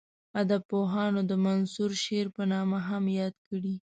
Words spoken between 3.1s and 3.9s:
یاد کړی.